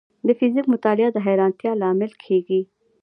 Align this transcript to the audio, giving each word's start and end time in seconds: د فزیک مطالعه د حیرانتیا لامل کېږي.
د 0.27 0.29
فزیک 0.39 0.65
مطالعه 0.73 1.09
د 1.13 1.17
حیرانتیا 1.25 1.71
لامل 1.81 2.11
کېږي. 2.23 2.61